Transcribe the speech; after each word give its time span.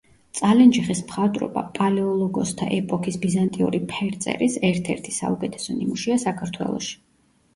წალენჯიხის 0.37 1.01
მხატვრობა 1.09 1.61
პალეოლოგოსთა 1.75 2.69
ეპოქის 2.77 3.19
ბიზანტიური 3.25 3.81
ფერწერის 3.91 4.57
ერთ-ერთი 4.71 5.13
საუკეთესო 5.19 5.77
ნიმუშია 5.79 6.17
საქართველოში. 6.27 6.97